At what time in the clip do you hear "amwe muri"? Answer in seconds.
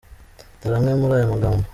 0.77-1.13